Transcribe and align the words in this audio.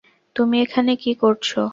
তুমি 0.35 0.55
এখানে 0.61 0.91
কী 0.95 1.11
কোরছো? 1.13 1.61